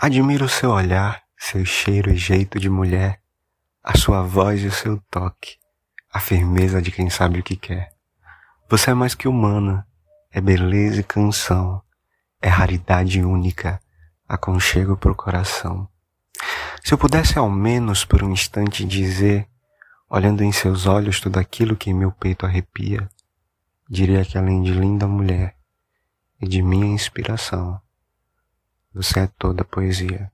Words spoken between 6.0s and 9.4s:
a firmeza de quem sabe o que quer. Você é mais que